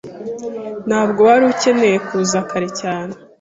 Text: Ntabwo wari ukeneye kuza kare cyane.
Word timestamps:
Ntabwo 0.87 1.19
wari 1.27 1.43
ukeneye 1.53 1.97
kuza 2.07 2.37
kare 2.49 2.67
cyane. 2.81 3.13